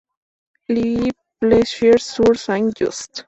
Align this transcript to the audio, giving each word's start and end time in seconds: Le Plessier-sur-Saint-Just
Le 0.67 1.11
Plessier-sur-Saint-Just 1.41 3.13